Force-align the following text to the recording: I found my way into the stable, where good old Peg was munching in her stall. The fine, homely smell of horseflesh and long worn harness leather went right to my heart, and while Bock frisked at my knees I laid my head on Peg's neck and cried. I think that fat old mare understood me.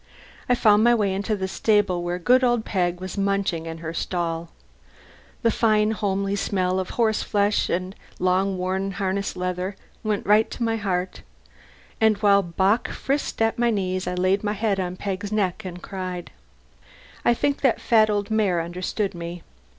I 0.49 0.55
found 0.55 0.83
my 0.83 0.95
way 0.95 1.13
into 1.13 1.35
the 1.35 1.47
stable, 1.47 2.01
where 2.01 2.17
good 2.17 2.43
old 2.43 2.65
Peg 2.65 2.99
was 2.99 3.19
munching 3.19 3.67
in 3.67 3.77
her 3.85 3.93
stall. 3.93 4.49
The 5.43 5.51
fine, 5.51 5.91
homely 5.91 6.35
smell 6.35 6.79
of 6.79 6.89
horseflesh 6.97 7.69
and 7.69 7.93
long 8.17 8.57
worn 8.57 8.93
harness 8.93 9.35
leather 9.35 9.75
went 10.03 10.25
right 10.25 10.49
to 10.49 10.63
my 10.63 10.77
heart, 10.77 11.21
and 12.01 12.17
while 12.17 12.41
Bock 12.41 12.89
frisked 12.89 13.43
at 13.43 13.59
my 13.59 13.69
knees 13.69 14.07
I 14.07 14.15
laid 14.15 14.43
my 14.43 14.53
head 14.53 14.79
on 14.79 14.95
Peg's 14.95 15.31
neck 15.31 15.65
and 15.65 15.83
cried. 15.83 16.31
I 17.23 17.35
think 17.35 17.61
that 17.61 17.79
fat 17.79 18.09
old 18.09 18.31
mare 18.31 18.59
understood 18.59 19.13
me. 19.13 19.43